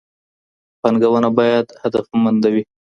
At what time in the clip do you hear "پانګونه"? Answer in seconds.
0.81-1.29